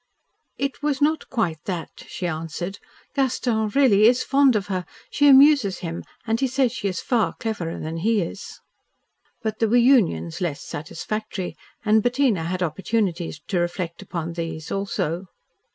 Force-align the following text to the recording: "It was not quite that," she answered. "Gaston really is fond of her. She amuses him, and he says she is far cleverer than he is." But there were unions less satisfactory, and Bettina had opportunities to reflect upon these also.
"It 0.57 0.81
was 0.81 0.99
not 0.99 1.29
quite 1.29 1.63
that," 1.65 1.91
she 2.07 2.25
answered. 2.25 2.79
"Gaston 3.13 3.67
really 3.75 4.07
is 4.07 4.23
fond 4.23 4.55
of 4.55 4.65
her. 4.65 4.83
She 5.11 5.27
amuses 5.27 5.77
him, 5.85 6.03
and 6.25 6.39
he 6.39 6.47
says 6.47 6.71
she 6.71 6.87
is 6.87 7.01
far 7.01 7.35
cleverer 7.39 7.77
than 7.79 7.97
he 7.97 8.19
is." 8.19 8.61
But 9.43 9.59
there 9.59 9.69
were 9.69 9.77
unions 9.77 10.41
less 10.41 10.63
satisfactory, 10.63 11.55
and 11.85 12.01
Bettina 12.01 12.45
had 12.45 12.63
opportunities 12.63 13.39
to 13.49 13.59
reflect 13.59 14.01
upon 14.01 14.33
these 14.33 14.71
also. 14.71 15.27